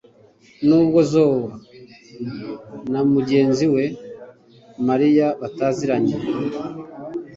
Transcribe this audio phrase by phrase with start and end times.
[0.67, 1.45] Nubwo Zoe
[2.91, 3.83] na mugenzi we
[4.87, 6.15] María bataziranye